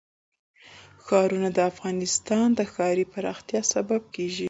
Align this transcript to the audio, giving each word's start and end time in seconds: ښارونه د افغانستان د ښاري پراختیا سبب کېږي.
ښارونه 1.05 1.49
د 1.53 1.59
افغانستان 1.71 2.47
د 2.55 2.61
ښاري 2.73 3.05
پراختیا 3.13 3.61
سبب 3.73 4.01
کېږي. 4.15 4.39